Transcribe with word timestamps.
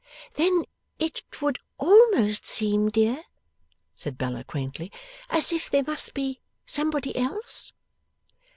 'Then 0.33 0.63
it 0.97 1.21
would 1.43 1.59
almost 1.77 2.43
seem, 2.43 2.89
dear,' 2.89 3.25
said 3.93 4.17
Bella 4.17 4.43
quaintly, 4.43 4.91
'as 5.29 5.51
if 5.53 5.69
there 5.69 5.83
must 5.83 6.15
be 6.15 6.41
somebody 6.65 7.15
else? 7.15 7.71